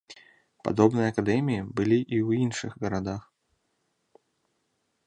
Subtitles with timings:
[0.67, 3.31] Падобныя акадэміі былі і ў іншых гарадах.